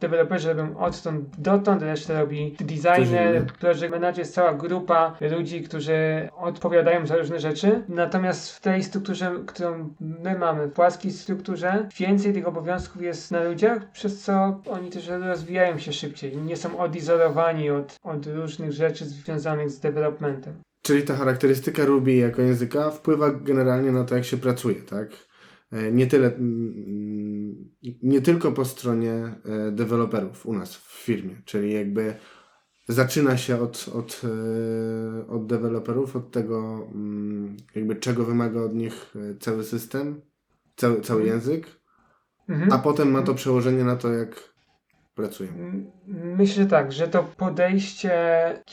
deweloperzy 0.00 0.54
robią 0.54 0.78
odtąd 0.78 1.40
dotąd, 1.40 1.82
resztę 1.82 2.20
robi 2.20 2.56
designer, 2.60 3.46
project 3.60 3.90
manager, 3.90 4.18
jest 4.18 4.34
cała 4.34 4.54
grupa 4.54 5.16
ludzi, 5.20 5.62
którzy 5.62 6.28
odpowiadają 6.36 7.06
za 7.06 7.16
różne 7.16 7.40
rzeczy. 7.40 7.82
Natomiast 7.88 8.50
w 8.50 8.60
tej 8.60 8.82
strukturze, 8.82 9.32
którą 9.46 9.90
my 10.00 10.38
mamy, 10.38 10.66
w 10.66 10.72
płaskiej 10.72 11.12
strukturze, 11.12 11.88
więcej 11.98 12.32
tych 12.32 12.48
obowiązków 12.48 13.02
jest 13.02 13.30
na 13.30 13.42
ludziach, 13.42 13.82
przez 14.04 14.22
co 14.22 14.60
oni 14.70 14.90
też 14.90 15.08
rozwijają 15.08 15.78
się 15.78 15.92
szybciej. 15.92 16.36
Nie 16.36 16.56
są 16.56 16.78
odizolowani 16.78 17.70
od, 17.70 17.96
od 18.02 18.26
różnych 18.26 18.72
rzeczy 18.72 19.04
związanych 19.06 19.70
z 19.70 19.80
developmentem. 19.80 20.54
Czyli 20.82 21.02
ta 21.02 21.16
charakterystyka 21.16 21.84
Ruby 21.84 22.14
jako 22.14 22.42
języka 22.42 22.90
wpływa 22.90 23.30
generalnie 23.30 23.92
na 23.92 24.04
to, 24.04 24.14
jak 24.14 24.24
się 24.24 24.36
pracuje, 24.36 24.74
tak? 24.74 25.08
E, 25.72 25.92
Nie 25.92 26.06
tyle, 26.06 26.34
mm, 26.34 27.70
nie 28.02 28.20
tylko 28.20 28.52
po 28.52 28.64
stronie 28.64 29.12
e, 29.12 29.72
deweloperów 29.72 30.46
u 30.46 30.52
nas 30.52 30.76
w 30.76 31.04
firmie, 31.04 31.36
czyli 31.44 31.72
jakby 31.72 32.14
zaczyna 32.88 33.36
się 33.36 33.60
od, 33.60 33.86
od, 33.94 34.20
e, 34.24 35.28
od 35.28 35.46
deweloperów, 35.46 36.16
od 36.16 36.30
tego, 36.30 36.88
mm, 36.94 37.56
jakby 37.74 37.96
czego 37.96 38.24
wymaga 38.24 38.60
od 38.60 38.74
nich 38.74 39.14
cały 39.40 39.64
system, 39.64 40.20
cały, 40.76 41.00
cały 41.00 41.20
Mhm. 41.22 41.38
język, 41.38 41.66
Mhm. 42.48 42.72
a 42.72 42.78
potem 42.78 43.10
ma 43.10 43.22
to 43.22 43.34
przełożenie 43.34 43.84
na 43.84 43.96
to, 43.96 44.12
jak 44.12 44.28
pracują. 45.14 45.50
M- 45.50 45.90
Myślę 46.36 46.66
tak, 46.66 46.92
że 46.92 47.08
to 47.08 47.22
podejście 47.36 48.12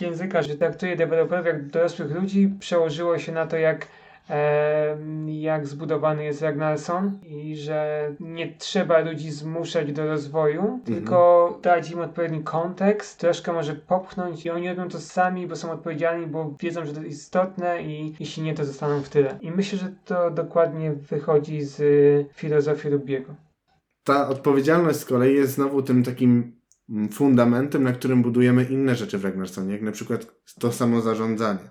języka, 0.02 0.42
że 0.42 0.56
traktuje 0.56 0.96
deweloperów 0.96 1.46
jak 1.46 1.68
dorosłych 1.68 2.12
ludzi, 2.12 2.54
przełożyło 2.60 3.18
się 3.18 3.32
na 3.32 3.48
to, 3.48 3.58
jak, 3.58 3.88
em, 4.30 5.30
jak 5.30 5.68
zbudowany 5.68 6.24
jest 6.24 6.42
Ragnarson 6.42 7.20
i 7.26 7.58
że 7.58 8.10
nie 8.20 8.56
trzeba 8.58 9.00
ludzi 9.00 9.32
zmuszać 9.32 9.92
do 9.94 10.06
rozwoju, 10.06 10.80
tylko 10.86 11.60
dać 11.64 11.92
im 11.92 12.00
odpowiedni 12.00 12.44
kontekst, 12.44 13.20
troszkę 13.20 13.54
może 13.54 13.76
popchnąć 13.76 14.46
i 14.46 14.50
oni 14.50 14.70
robią 14.70 14.90
to 14.90 15.00
sami, 15.00 15.48
bo 15.48 15.56
są 15.56 15.72
odpowiedzialni, 15.72 16.28
bo 16.28 16.54
wiedzą, 16.60 16.86
że 16.86 16.94
to 16.94 17.00
jest 17.02 17.12
istotne 17.12 17.84
i 17.84 18.16
jeśli 18.20 18.44
nie, 18.44 18.54
to 18.54 18.66
zostaną 18.66 19.02
w 19.02 19.10
tyle. 19.10 19.38
I 19.42 19.52
myślę, 19.52 19.80
że 19.80 19.92
to 20.06 20.32
dokładnie 20.32 20.92
wychodzi 20.94 21.62
z 21.62 21.78
filozofii 22.34 22.90
Rubiego. 22.90 23.34
Ta 24.04 24.28
odpowiedzialność 24.28 25.00
z 25.00 25.06
kolei 25.06 25.36
jest 25.36 25.54
znowu 25.54 25.82
tym 25.82 26.04
takim 26.04 26.62
mm, 26.90 27.10
fundamentem, 27.10 27.84
na 27.84 27.94
którym 27.94 28.22
budujemy 28.22 28.64
inne 28.64 28.96
rzeczy 28.96 29.18
w 29.18 29.24
Ragnarsonie, 29.24 29.74
jak 29.74 29.82
na 29.82 29.92
przykład 29.92 30.34
to 30.60 30.72
samo 30.72 31.02
zarządzanie. 31.02 31.70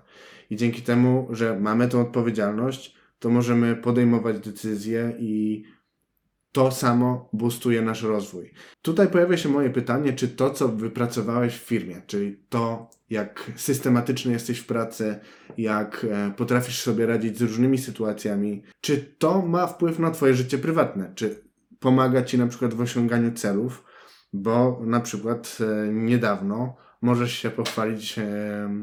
I 0.49 0.55
dzięki 0.55 0.81
temu, 0.81 1.27
że 1.29 1.59
mamy 1.59 1.87
tą 1.87 2.01
odpowiedzialność, 2.01 2.95
to 3.19 3.29
możemy 3.29 3.75
podejmować 3.75 4.39
decyzje 4.39 5.15
i 5.19 5.63
to 6.51 6.71
samo 6.71 7.29
boostuje 7.33 7.81
nasz 7.81 8.03
rozwój. 8.03 8.53
Tutaj 8.81 9.07
pojawia 9.07 9.37
się 9.37 9.49
moje 9.49 9.69
pytanie, 9.69 10.13
czy 10.13 10.27
to, 10.27 10.49
co 10.49 10.67
wypracowałeś 10.67 11.55
w 11.55 11.63
firmie, 11.63 12.01
czyli 12.07 12.37
to, 12.49 12.89
jak 13.09 13.51
systematyczny 13.55 14.31
jesteś 14.31 14.59
w 14.59 14.65
pracy, 14.65 15.19
jak 15.57 16.05
e, 16.09 16.33
potrafisz 16.37 16.81
sobie 16.81 17.05
radzić 17.05 17.37
z 17.37 17.41
różnymi 17.41 17.77
sytuacjami, 17.77 18.63
czy 18.81 18.97
to 18.97 19.41
ma 19.41 19.67
wpływ 19.67 19.99
na 19.99 20.11
Twoje 20.11 20.33
życie 20.33 20.57
prywatne? 20.57 21.11
Czy 21.15 21.50
pomaga 21.81 22.23
Ci 22.23 22.37
na 22.37 22.47
przykład 22.47 22.73
w 22.73 22.81
osiąganiu 22.81 23.31
celów? 23.31 23.83
Bo 24.33 24.81
na 24.85 24.99
przykład 24.99 25.57
e, 25.59 25.87
niedawno 25.93 26.75
możesz 27.01 27.33
się 27.33 27.49
pochwalić 27.49 28.19
e, 28.19 28.23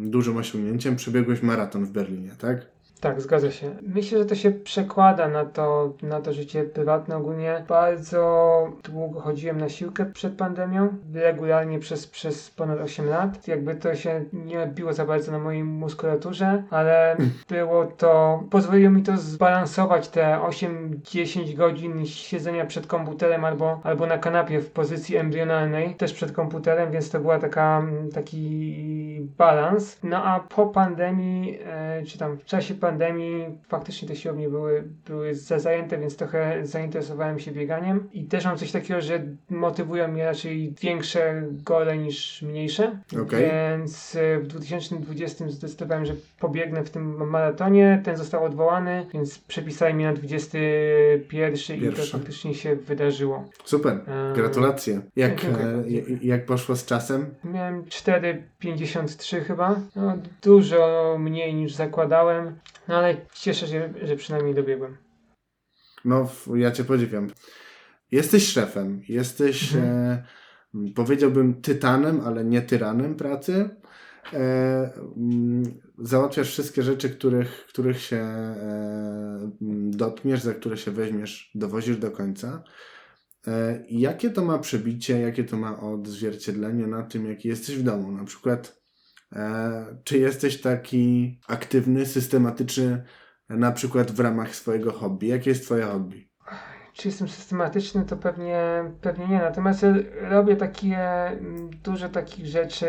dużym 0.00 0.37
osiągnięciem, 0.37 0.97
przebiegłeś 0.97 1.43
maraton 1.43 1.85
w 1.85 1.90
Berlinie, 1.90 2.31
tak? 2.38 2.77
Tak, 3.00 3.21
zgadza 3.21 3.50
się. 3.50 3.71
Myślę, 3.83 4.19
że 4.19 4.25
to 4.25 4.35
się 4.35 4.50
przekłada 4.50 5.28
na 5.28 5.45
to, 5.45 5.93
na 6.02 6.21
to 6.21 6.33
życie 6.33 6.64
prywatne 6.64 7.17
ogólnie. 7.17 7.64
Bardzo 7.69 8.73
długo 8.85 9.21
chodziłem 9.21 9.61
na 9.61 9.69
siłkę 9.69 10.07
przed 10.07 10.35
pandemią, 10.35 10.88
regularnie 11.14 11.78
przez, 11.78 12.07
przez 12.07 12.50
ponad 12.50 12.81
8 12.81 13.07
lat. 13.09 13.49
Jakby 13.49 13.75
to 13.75 13.95
się 13.95 14.25
nie 14.33 14.62
odbiło 14.62 14.93
za 14.93 15.05
bardzo 15.05 15.33
na 15.33 15.38
mojej 15.38 15.64
muskulaturze, 15.64 16.62
ale 16.71 17.17
było 17.49 17.85
to, 17.87 18.43
pozwoliło 18.50 18.90
mi 18.90 19.02
to 19.02 19.17
zbalansować 19.17 20.09
te 20.09 20.38
8-10 20.43 21.55
godzin 21.55 22.07
siedzenia 22.07 22.67
przed 22.67 22.87
komputerem 22.87 23.45
albo, 23.45 23.81
albo 23.85 24.07
na 24.07 24.19
kanapie 24.19 24.61
w 24.61 24.71
pozycji 24.71 25.17
embrionalnej, 25.17 25.95
też 25.95 26.12
przed 26.12 26.33
komputerem, 26.33 26.90
więc 26.90 27.11
to 27.11 27.21
była 27.21 27.38
taka, 27.38 27.87
taki 28.14 28.38
balans. 29.38 29.99
No 30.02 30.25
a 30.25 30.40
po 30.40 30.66
pandemii, 30.66 31.58
e, 31.64 32.02
czy 32.06 32.18
tam 32.18 32.38
w 32.38 32.44
czasie 32.44 32.75
pandemii, 32.75 33.47
faktycznie 33.68 34.08
te 34.08 34.16
siłownie 34.16 34.49
były, 34.49 34.85
były 35.06 35.35
za 35.35 35.58
zajęte, 35.58 35.99
więc 35.99 36.16
trochę 36.16 36.66
zainteresowałem 36.66 37.38
się 37.38 37.52
bieganiem 37.52 38.08
i 38.12 38.25
też 38.25 38.44
mam 38.44 38.56
coś 38.58 38.73
takiego, 38.73 39.00
że 39.00 39.23
motywują 39.50 40.08
mnie 40.08 40.25
raczej 40.25 40.75
większe 40.82 41.42
gole 41.64 41.99
niż 41.99 42.42
mniejsze. 42.42 42.99
Okej. 43.23 43.44
Więc 43.50 44.16
e, 44.16 44.38
w 44.38 44.47
2020 44.47 45.49
zdecydowałem, 45.49 46.04
że 46.06 46.14
pobiegnę 46.40 46.85
w 46.85 46.90
tym 46.90 47.28
maratonie. 47.30 48.00
Ten 48.04 48.16
został 48.16 48.44
odwołany, 48.44 49.06
więc 49.14 49.38
przepisali 49.38 49.94
mnie 49.94 50.04
na 50.04 50.12
21 50.12 51.76
i 51.76 51.80
to 51.80 51.87
Pierwszy. 51.87 52.12
faktycznie 52.12 52.54
się 52.54 52.76
wydarzyło. 52.76 53.44
Super, 53.64 53.92
Eee, 53.92 54.35
gratulacje. 54.35 55.00
Jak, 55.16 55.44
e, 55.44 55.49
jak 56.23 56.47
poszło 56.47 56.76
z 56.76 56.87
czasem? 56.87 57.26
Miałem 57.44 57.85
4,53 57.85 59.17
chyba. 59.26 59.80
No, 59.96 60.18
dużo 60.42 61.16
mniej 61.18 61.54
niż 61.54 61.75
zakładałem, 61.75 62.58
no 62.88 62.96
ale 62.96 63.16
cieszę 63.34 63.66
się, 63.68 63.94
że 64.02 64.16
przynajmniej 64.16 64.54
dobiegłem. 64.54 64.96
No, 66.04 66.28
ja 66.54 66.70
Cię 66.70 66.84
podziwiam. 66.84 67.26
Jesteś 68.12 68.46
szefem, 68.52 69.02
jesteś, 69.08 69.75
Mhm. 69.75 69.94
e, 69.94 70.25
m, 70.75 70.92
powiedziałbym, 70.94 71.60
tytanem, 71.62 72.20
ale 72.20 72.44
nie 72.44 72.62
tyranem 72.62 73.14
pracy. 73.14 73.70
E, 74.32 74.90
mm, 75.16 75.62
załatwiasz 75.98 76.48
wszystkie 76.50 76.82
rzeczy, 76.82 77.10
których, 77.10 77.66
których 77.68 78.00
się 78.00 78.16
e, 78.16 79.50
m, 79.62 79.90
dotkniesz, 79.90 80.40
za 80.40 80.54
które 80.54 80.76
się 80.76 80.90
weźmiesz, 80.90 81.50
dowozisz 81.54 81.96
do 81.96 82.10
końca. 82.10 82.62
E, 83.46 83.84
jakie 83.90 84.30
to 84.30 84.44
ma 84.44 84.58
przebicie, 84.58 85.20
jakie 85.20 85.44
to 85.44 85.56
ma 85.56 85.80
odzwierciedlenie 85.80 86.87
na 86.87 87.02
tym, 87.02 87.26
jaki 87.26 87.48
jesteś 87.48 87.76
w 87.76 87.82
domu? 87.82 88.12
Na 88.12 88.25
przykład, 88.25 88.77
czy 90.04 90.18
jesteś 90.18 90.61
taki 90.61 91.38
aktywny, 91.49 92.06
systematyczny, 92.06 93.04
na 93.49 93.73
przykład 93.73 94.11
w 94.11 94.20
ramach 94.20 94.54
swojego 94.54 94.92
hobby? 94.92 95.26
Jakie 95.26 95.50
jest 95.50 95.64
Twoje 95.64 95.82
hobby? 95.82 96.28
Czy 96.92 97.08
jestem 97.08 97.28
systematyczny, 97.28 98.04
to 98.04 98.16
pewnie, 98.16 98.85
pewnie 99.00 99.28
nie. 99.28 99.38
Natomiast 99.38 99.87
robię 100.20 100.56
takie 100.56 100.97
mm, 100.97 101.70
dużo 101.70 102.08
takich 102.08 102.47
rzeczy 102.47 102.88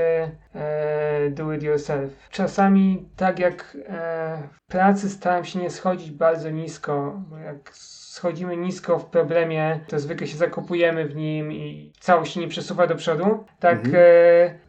e, 0.54 1.30
do 1.30 1.54
it 1.54 1.64
yourself. 1.64 2.30
Czasami 2.32 3.10
tak 3.16 3.40
jak 3.40 3.78
e, 3.88 4.50
w 4.54 4.72
pracy 4.72 5.10
staram 5.10 5.46
się 5.46 5.60
nie 5.60 5.70
schodzić 5.70 6.12
bardzo 6.12 6.50
nisko, 6.50 7.22
jak 7.46 7.72
schodzimy 8.20 8.58
nisko 8.58 9.00
w 9.00 9.06
problemie, 9.06 9.80
to 9.88 10.00
zwykle 10.00 10.28
się 10.28 10.38
zakopujemy 10.38 11.06
w 11.06 11.16
nim 11.16 11.52
i 11.52 11.92
całość 12.00 12.34
się 12.34 12.40
nie 12.40 12.48
przesuwa 12.48 12.88
do 12.88 12.96
przodu. 12.96 13.44
Tak 13.60 13.78
Mhm. 13.78 13.96
e, 13.96 14.00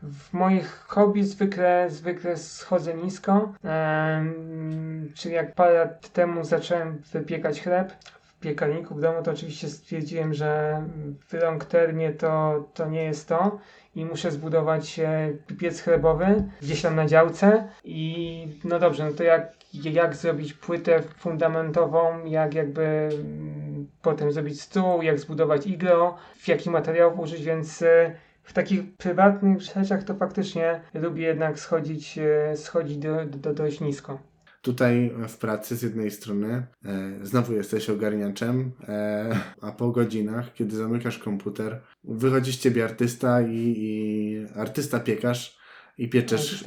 w 0.02 0.32
moich 0.32 0.84
hobby 0.88 1.24
zwykle, 1.24 1.86
zwykle 1.90 2.36
schodzę 2.36 2.94
nisko. 2.94 3.52
Em, 3.64 5.12
czyli 5.14 5.34
jak 5.34 5.54
parę 5.54 5.74
lat 5.78 6.08
temu 6.08 6.44
zacząłem 6.44 6.98
wypiekać 7.12 7.62
chleb, 7.62 7.92
piekarniku 8.40 8.94
w 8.94 9.00
domu, 9.00 9.22
to 9.22 9.30
oczywiście 9.30 9.68
stwierdziłem, 9.68 10.34
że 10.34 10.82
w 11.28 11.32
long 11.32 11.64
termie 11.64 12.12
to, 12.12 12.64
to 12.74 12.88
nie 12.88 13.04
jest 13.04 13.28
to 13.28 13.58
i 13.94 14.04
muszę 14.04 14.30
zbudować 14.30 14.98
e, 14.98 15.32
piec 15.58 15.80
chlebowy 15.80 16.44
gdzieś 16.62 16.82
tam 16.82 16.96
na 16.96 17.06
działce 17.06 17.68
i 17.84 18.48
no 18.64 18.78
dobrze, 18.78 19.04
no 19.04 19.12
to 19.12 19.22
jak, 19.22 19.52
jak 19.74 20.16
zrobić 20.16 20.52
płytę 20.52 21.02
fundamentową, 21.02 22.24
jak 22.24 22.54
jakby 22.54 23.08
mm, 23.12 23.88
potem 24.02 24.32
zrobić 24.32 24.60
stół, 24.60 25.02
jak 25.02 25.18
zbudować 25.18 25.66
iglo, 25.66 26.16
w 26.36 26.48
jakich 26.48 26.72
materiałów 26.72 27.18
użyć, 27.18 27.42
więc 27.42 27.82
e, 27.82 28.14
w 28.42 28.52
takich 28.52 28.96
prywatnych 28.96 29.60
rzeczach 29.60 30.04
to 30.04 30.14
faktycznie 30.14 30.80
lubię 30.94 31.22
jednak 31.22 31.58
schodzić, 31.58 32.18
e, 32.18 32.56
schodzić 32.56 32.98
do, 32.98 33.24
do, 33.24 33.54
dość 33.54 33.80
nisko. 33.80 34.18
Tutaj 34.62 35.12
w 35.28 35.36
pracy 35.36 35.76
z 35.76 35.82
jednej 35.82 36.10
strony 36.10 36.66
e, 36.84 37.10
znowu 37.22 37.52
jesteś 37.52 37.90
ogarniaczem, 37.90 38.72
e, 38.88 39.36
a 39.60 39.72
po 39.72 39.90
godzinach, 39.90 40.52
kiedy 40.54 40.76
zamykasz 40.76 41.18
komputer, 41.18 41.80
wychodzi 42.04 42.52
z 42.52 42.58
ciebie 42.58 42.84
artysta 42.84 43.42
i, 43.42 43.74
i 43.78 44.46
artysta 44.56 45.00
piekarz 45.00 45.58
i 45.98 46.08
pieczesz, 46.08 46.62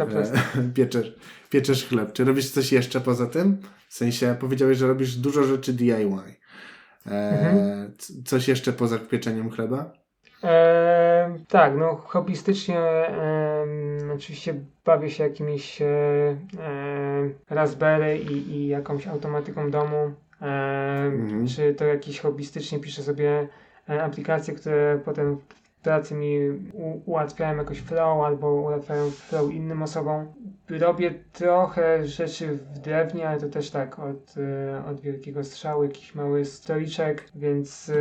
e, 0.58 0.70
pieczesz, 0.76 1.16
pieczesz 1.50 1.86
chleb. 1.86 2.14
Czy 2.14 2.24
robisz 2.24 2.50
coś 2.50 2.72
jeszcze 2.72 3.02
poza 3.02 3.26
tym? 3.28 3.58
W 3.90 3.94
sensie 3.94 4.36
powiedziałeś, 4.40 4.78
że 4.78 4.88
robisz 4.88 5.16
dużo 5.16 5.44
rzeczy 5.44 5.74
DIY. 5.74 5.94
E, 7.08 7.30
Mhm. 7.30 7.94
Coś 8.26 8.48
jeszcze 8.48 8.74
poza 8.74 8.98
pieczeniem 9.00 9.50
chleba? 9.50 9.94
Tak, 11.48 11.76
no 11.78 11.96
hobbystycznie 11.96 12.80
e, 12.80 13.66
oczywiście 14.16 14.54
bawię 14.86 15.10
się 15.10 15.24
jakimiś 15.24 15.82
e, 15.82 15.86
e, 15.88 16.36
Raspberry 17.50 18.18
i, 18.18 18.52
i 18.52 18.68
jakąś 18.68 19.08
automatyką 19.08 19.72
domu, 19.72 20.12
e, 20.42 20.84
Mhm. 21.06 21.48
czy 21.48 21.74
to 21.74 21.86
jakieś 21.86 22.20
hobbystycznie 22.20 22.80
piszę 22.80 23.04
sobie 23.04 23.48
e, 23.90 24.04
aplikacje, 24.04 24.54
które 24.54 25.00
potem 25.06 25.38
w 25.38 25.84
pracy 25.84 26.16
mi 26.16 26.50
u, 26.74 27.02
ułatwiają 27.06 27.58
jakoś 27.58 27.80
flow 27.80 28.26
albo 28.26 28.54
ułatwiają 28.54 29.12
flow 29.12 29.52
innym 29.54 29.84
osobom. 29.84 30.26
Robię 30.80 31.14
trochę 31.32 32.08
rzeczy 32.08 32.48
w 32.48 32.80
drewnie, 32.80 33.30
ale 33.30 33.40
to 33.40 33.50
też 33.50 33.70
tak 33.70 34.00
od, 34.00 34.36
e, 34.38 34.86
od 34.86 35.02
wielkiego 35.02 35.44
strzału, 35.44 35.84
jakiś 35.84 36.16
mały 36.16 36.46
stoliczek, 36.46 37.30
więc 37.36 37.90
e, 37.90 37.96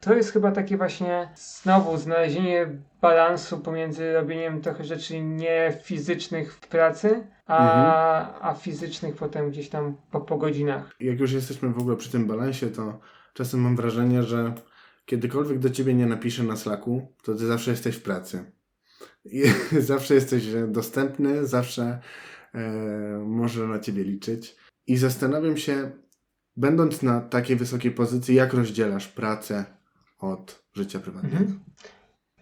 to 0.00 0.14
jest 0.14 0.32
chyba 0.32 0.52
takie 0.52 0.76
właśnie 0.76 1.28
znowu 1.34 1.96
znalezienie 1.96 2.66
balansu 3.00 3.58
pomiędzy 3.58 4.12
robieniem 4.12 4.60
trochę 4.60 4.84
rzeczy 4.84 5.20
nie 5.20 5.78
fizycznych 5.82 6.54
w 6.54 6.68
pracy, 6.68 7.26
a, 7.46 8.40
a 8.40 8.54
fizycznych 8.54 9.14
potem 9.14 9.50
gdzieś 9.50 9.68
tam 9.68 9.96
po, 10.10 10.20
po 10.20 10.38
godzinach. 10.38 10.94
jak 11.00 11.20
już 11.20 11.32
jesteśmy 11.32 11.68
w 11.68 11.78
ogóle 11.78 11.96
przy 11.96 12.12
tym 12.12 12.26
balansie, 12.26 12.66
to 12.66 13.00
czasem 13.34 13.60
mam 13.60 13.76
wrażenie, 13.76 14.22
że 14.22 14.54
kiedykolwiek 15.06 15.58
do 15.58 15.70
ciebie 15.70 15.94
nie 15.94 16.06
napiszę 16.06 16.42
na 16.42 16.56
Slacku, 16.56 17.12
to 17.22 17.34
ty 17.34 17.46
zawsze 17.46 17.70
jesteś 17.70 17.96
w 17.96 18.02
pracy. 18.02 18.52
I 19.24 19.42
zawsze 19.92 20.14
jesteś 20.14 20.46
dostępny, 20.68 21.46
zawsze 21.46 21.98
e, 22.54 22.60
można 23.26 23.66
na 23.66 23.78
ciebie 23.78 24.04
liczyć. 24.04 24.56
I 24.86 24.96
zastanawiam 24.96 25.56
się, 25.56 25.90
będąc 26.56 27.02
na 27.02 27.20
takiej 27.20 27.56
wysokiej 27.56 27.90
pozycji, 27.90 28.34
jak 28.34 28.52
rozdzielasz 28.54 29.08
pracę 29.08 29.64
od 30.18 30.62
życia 30.72 30.98
prywatnego? 30.98 31.36
Mhm. 31.36 31.60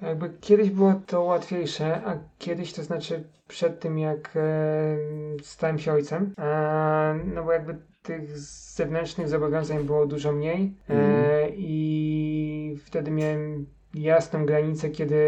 Jakby 0.02 0.30
kiedyś 0.40 0.70
było 0.70 0.94
to 1.06 1.22
łatwiejsze, 1.22 2.02
a 2.06 2.18
kiedyś 2.38 2.72
to 2.72 2.82
znaczy 2.82 3.24
przed 3.48 3.80
tym, 3.80 3.98
jak 3.98 4.32
e, 4.36 4.96
stałem 5.42 5.78
się 5.78 5.92
ojcem, 5.92 6.34
e, 6.38 7.20
no 7.34 7.44
bo 7.44 7.52
jakby 7.52 7.76
tych 8.02 8.38
zewnętrznych 8.38 9.28
zobowiązań 9.28 9.84
było 9.84 10.06
dużo 10.06 10.32
mniej 10.32 10.74
e, 10.88 10.92
Mhm. 10.92 11.52
i 11.56 12.78
wtedy 12.84 13.10
miałem 13.10 13.66
jasną 13.94 14.46
granicę, 14.46 14.90
kiedy 14.90 15.20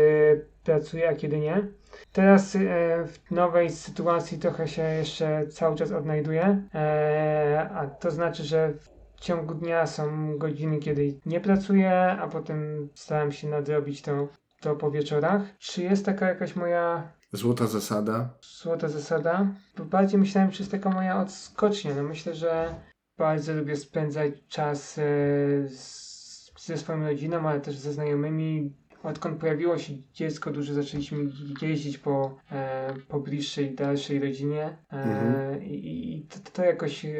pracuję, 0.65 1.09
a 1.09 1.15
kiedy 1.15 1.39
nie. 1.39 1.67
Teraz 2.13 2.57
e, 2.57 2.59
w 3.07 3.31
nowej 3.31 3.71
sytuacji 3.71 4.39
trochę 4.39 4.69
się 4.69 4.83
jeszcze 4.83 5.47
cały 5.47 5.77
czas 5.77 5.93
odnajduję, 5.93 6.63
e, 6.75 7.71
a 7.75 7.87
to 7.87 8.11
znaczy, 8.11 8.45
że 8.45 8.73
w 9.17 9.21
ciągu 9.21 9.55
dnia 9.55 9.87
są 9.87 10.37
godziny, 10.39 10.79
kiedy 10.79 11.15
nie 11.27 11.41
pracuję, 11.41 11.93
a 12.21 12.29
potem 12.29 12.89
staram 12.95 13.33
się 13.33 13.49
nadrobić 13.49 14.03
to, 14.03 14.29
to 14.61 14.77
po 14.77 14.91
wieczorach. 14.91 15.43
Czy 15.59 15.83
jest 15.83 16.05
taka 16.07 16.29
jakaś 16.29 16.57
moja 16.57 17.13
Złota 17.33 17.67
zasada. 17.67 18.29
złota 18.63 18.89
zasada? 18.89 19.47
Bo 19.79 19.85
bardziej 19.85 20.21
myślałem, 20.21 20.51
czy 20.51 20.63
jest 20.63 20.73
taka 20.73 20.91
moja 20.91 21.21
odskocznia. 21.21 21.95
No 21.95 22.03
myślę, 22.03 22.35
że 22.35 22.75
bardzo 23.19 23.55
lubię 23.55 23.77
spędzać 23.77 24.33
czas 24.49 24.99
e, 24.99 25.03
z, 25.69 26.12
ze 26.67 26.77
swoją 26.77 27.05
rodziną, 27.05 27.49
ale 27.49 27.61
też 27.61 27.79
ze 27.79 27.93
znajomymi. 27.93 28.73
Odkąd 29.03 29.41
pojawiło 29.41 29.79
się 29.79 29.93
dziecko, 30.15 30.51
dużo 30.51 30.75
zaczęliśmy 30.75 31.19
jeździć 31.63 31.99
po, 31.99 32.37
e, 32.53 32.95
po 33.09 33.21
bliższej, 33.21 33.75
dalszej 33.75 34.21
rodzinie 34.21 34.79
e, 34.93 35.03
Mhm. 35.03 35.63
i, 35.65 36.15
i 36.17 36.27
to, 36.27 36.51
to 36.53 36.65
jakoś 36.65 37.05
e, 37.05 37.11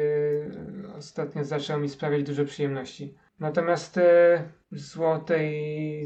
ostatnio 0.97 1.43
zaczęło 1.43 1.79
mi 1.79 1.89
sprawiać 1.89 2.23
dużo 2.23 2.45
przyjemności. 2.45 3.13
Natomiast 3.39 3.97
e, 3.97 4.43
złotej, 4.71 6.05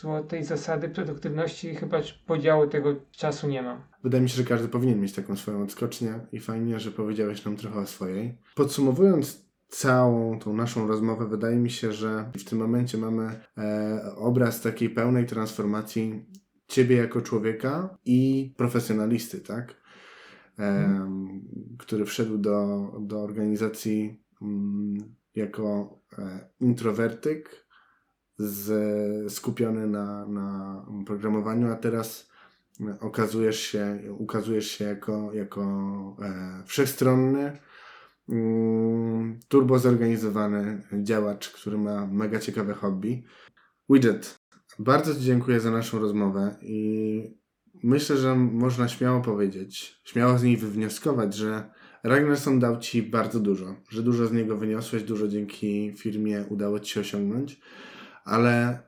złotej 0.00 0.44
zasady 0.44 0.88
produktywności 0.88 1.74
chyba 1.74 2.00
podziału 2.26 2.66
tego 2.66 2.94
czasu 3.10 3.48
nie 3.48 3.62
mam. 3.62 3.82
Wydaje 4.04 4.22
mi 4.22 4.28
się, 4.28 4.36
że 4.36 4.44
każdy 4.44 4.68
powinien 4.68 5.00
mieć 5.00 5.12
taką 5.12 5.36
swoją 5.36 5.62
odskocznię 5.62 6.20
i 6.32 6.40
fajnie, 6.40 6.80
że 6.80 6.90
powiedziałeś 6.90 7.44
nam 7.44 7.56
trochę 7.56 7.80
o 7.80 7.86
swojej. 7.86 8.38
Podsumowując 8.54 9.45
całą 9.68 10.38
tą 10.38 10.52
naszą 10.52 10.86
rozmowę, 10.86 11.28
wydaje 11.28 11.56
mi 11.56 11.70
się, 11.70 11.92
że 11.92 12.30
w 12.38 12.44
tym 12.44 12.58
momencie 12.58 12.98
mamy 12.98 13.40
e, 13.58 14.02
obraz 14.16 14.60
takiej 14.60 14.90
pełnej 14.90 15.26
transformacji 15.26 16.26
ciebie 16.68 16.96
jako 16.96 17.20
człowieka 17.20 17.98
i 18.04 18.52
profesjonalisty, 18.56 19.40
tak? 19.40 19.74
E, 20.58 21.10
Który 21.78 22.04
wszedł 22.04 22.38
do, 22.38 22.92
do 23.00 23.22
organizacji 23.22 24.22
mm, 24.42 25.14
jako 25.34 25.98
e, 26.18 26.48
introwertyk, 26.60 27.66
z, 28.38 29.32
skupiony 29.32 29.86
na, 29.86 30.26
na 30.26 30.86
programowaniu, 31.06 31.72
a 31.72 31.76
teraz 31.76 32.30
okazujesz 33.00 33.60
się, 33.60 33.98
ukazujesz 34.18 34.70
się 34.70 34.84
jako, 34.84 35.32
jako 35.32 35.62
e, 36.22 36.62
wszechstronny, 36.66 37.58
turbo 39.48 39.78
zorganizowany 39.78 40.82
działacz, 41.02 41.50
który 41.50 41.78
ma 41.78 42.06
mega 42.06 42.38
ciekawe 42.38 42.74
hobby. 42.74 43.24
Widget, 43.90 44.38
bardzo 44.78 45.14
Ci 45.14 45.20
dziękuję 45.20 45.60
za 45.60 45.70
naszą 45.70 45.98
rozmowę 45.98 46.56
i 46.62 47.38
myślę, 47.82 48.16
że 48.16 48.34
można 48.34 48.88
śmiało 48.88 49.20
powiedzieć, 49.20 50.00
śmiało 50.04 50.38
z 50.38 50.42
niej 50.42 50.56
wywnioskować, 50.56 51.34
że 51.34 51.70
Ragnarsson 52.02 52.58
dał 52.58 52.78
Ci 52.78 53.02
bardzo 53.02 53.40
dużo, 53.40 53.76
że 53.90 54.02
dużo 54.02 54.26
z 54.26 54.32
niego 54.32 54.56
wyniosłeś, 54.56 55.02
dużo 55.02 55.28
dzięki 55.28 55.92
firmie 55.96 56.44
udało 56.48 56.80
Ci 56.80 56.92
się 56.92 57.00
osiągnąć, 57.00 57.60
ale 58.24 58.78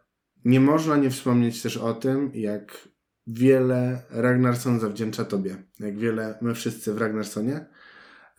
nie 0.44 0.60
można 0.60 0.96
nie 0.96 1.10
wspomnieć 1.10 1.62
też 1.62 1.76
o 1.76 1.94
tym, 1.94 2.30
jak 2.34 2.88
wiele 3.26 4.02
Ragnarsson 4.10 4.80
zawdzięcza 4.80 5.24
Tobie. 5.24 5.56
Jak 5.80 5.98
wiele 5.98 6.38
my 6.42 6.54
wszyscy 6.54 6.94
w 6.94 6.98
Ragnarsonie 6.98 7.66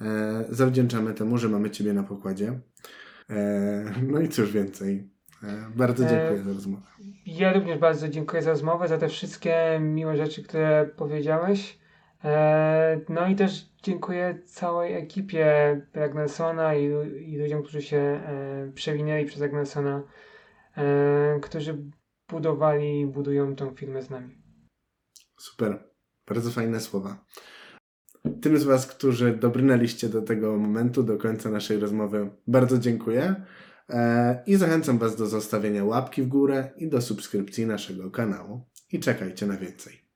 e, 0.02 0.46
zawdzięczamy 0.50 1.14
temu, 1.14 1.38
że 1.38 1.50
mamy 1.50 1.70
Ciebie 1.70 1.94
na 1.94 2.04
pokładzie. 2.04 2.60
E, 3.30 3.84
no 4.08 4.20
i 4.20 4.30
cóż 4.30 4.52
więcej. 4.52 5.10
E, 5.44 5.72
bardzo 5.76 6.06
dziękuję 6.06 6.44
za 6.44 6.54
rozmowę. 6.54 6.86
Ja 7.26 7.54
również 7.54 7.80
bardzo 7.80 8.10
dziękuję 8.10 8.42
za 8.42 8.52
rozmowę, 8.52 8.88
za 8.88 8.98
te 8.98 9.08
wszystkie 9.08 9.80
miłe 9.82 10.18
rzeczy, 10.18 10.44
które 10.44 10.90
powiedziałeś. 10.96 11.80
No 13.10 13.28
i 13.28 13.36
też 13.36 13.70
dziękuję 13.84 14.40
całej 14.46 14.94
ekipie 14.94 15.82
Ragnarsona 15.94 16.76
i, 16.76 16.86
i 17.26 17.38
ludziom, 17.38 17.64
którzy 17.64 17.82
się 17.82 18.22
przewinęli 18.74 19.26
przez 19.26 19.42
Ragnarsona, 19.42 20.04
którzy 21.42 21.78
budowali 22.30 23.00
i 23.02 23.06
budują 23.06 23.56
tą 23.56 23.76
firmę 23.76 24.02
z 24.02 24.10
nami. 24.10 24.38
Super. 25.38 25.84
Bardzo 26.28 26.52
fajne 26.52 26.80
słowa. 26.80 27.26
Tym 28.42 28.58
z 28.58 28.64
Was, 28.64 28.88
którzy 28.88 29.38
dobrnęliście 29.38 30.10
do 30.10 30.22
tego 30.22 30.58
momentu, 30.58 31.04
do 31.04 31.18
końca 31.18 31.50
naszej 31.50 31.80
rozmowy, 31.80 32.30
bardzo 32.48 32.78
dziękuję. 32.78 33.36
E, 33.90 34.44
I 34.46 34.56
zachęcam 34.56 34.98
Was 34.98 35.16
do 35.16 35.26
zostawienia 35.26 35.86
łapki 35.86 36.22
w 36.22 36.28
górę 36.28 36.70
i 36.78 36.88
do 36.88 37.02
subskrypcji 37.02 37.66
naszego 37.66 38.12
kanału. 38.12 38.62
I 38.92 39.00
czekajcie 39.00 39.48
na 39.48 39.58
więcej. 39.58 40.09